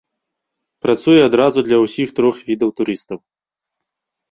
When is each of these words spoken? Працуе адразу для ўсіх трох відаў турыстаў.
Працуе 0.85 1.19
адразу 1.29 1.59
для 1.69 1.77
ўсіх 1.85 2.15
трох 2.21 2.35
відаў 2.49 2.69
турыстаў. 2.83 3.17